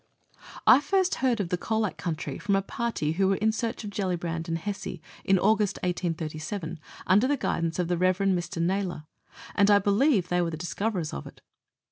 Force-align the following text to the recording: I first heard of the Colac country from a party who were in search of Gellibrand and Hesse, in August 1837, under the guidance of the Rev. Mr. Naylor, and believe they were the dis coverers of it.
I 0.65 0.81
first 0.81 1.13
heard 1.21 1.39
of 1.39 1.49
the 1.49 1.59
Colac 1.59 1.95
country 1.95 2.39
from 2.39 2.55
a 2.55 2.63
party 2.63 3.11
who 3.11 3.27
were 3.27 3.35
in 3.35 3.51
search 3.51 3.83
of 3.83 3.91
Gellibrand 3.91 4.47
and 4.47 4.57
Hesse, 4.57 4.97
in 5.23 5.37
August 5.37 5.77
1837, 5.83 6.79
under 7.05 7.27
the 7.27 7.37
guidance 7.37 7.77
of 7.77 7.87
the 7.87 7.99
Rev. 7.99 8.17
Mr. 8.17 8.59
Naylor, 8.59 9.03
and 9.53 9.67
believe 9.83 10.29
they 10.29 10.41
were 10.41 10.49
the 10.49 10.57
dis 10.57 10.73
coverers 10.73 11.13
of 11.13 11.27
it. 11.27 11.39